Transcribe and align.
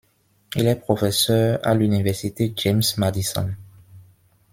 Il 0.55 0.65
est 0.65 0.77
professeur 0.77 1.59
à 1.61 1.75
l'université 1.75 2.51
James 2.57 2.81
Madison. 2.97 3.51